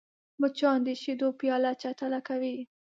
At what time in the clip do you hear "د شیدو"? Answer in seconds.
0.85-1.27